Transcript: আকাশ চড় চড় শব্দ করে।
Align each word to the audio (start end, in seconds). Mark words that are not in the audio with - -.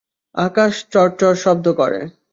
আকাশ 0.35 0.73
চড় 0.93 1.13
চড় 1.19 1.37
শব্দ 1.43 1.65
করে। 1.79 1.99